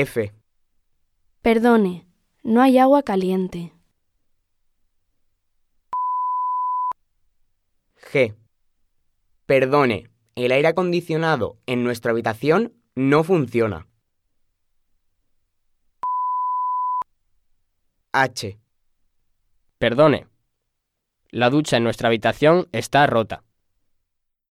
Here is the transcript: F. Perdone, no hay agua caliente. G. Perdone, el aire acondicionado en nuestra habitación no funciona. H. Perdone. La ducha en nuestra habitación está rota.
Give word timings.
F. 0.00 0.32
Perdone, 1.42 2.06
no 2.44 2.62
hay 2.62 2.78
agua 2.78 3.02
caliente. 3.02 3.72
G. 7.96 8.36
Perdone, 9.46 10.08
el 10.36 10.52
aire 10.52 10.68
acondicionado 10.68 11.58
en 11.66 11.82
nuestra 11.82 12.12
habitación 12.12 12.80
no 12.94 13.24
funciona. 13.24 13.88
H. 18.12 18.56
Perdone. 19.78 20.28
La 21.30 21.50
ducha 21.50 21.76
en 21.76 21.82
nuestra 21.82 22.06
habitación 22.06 22.68
está 22.70 23.04
rota. 23.08 23.42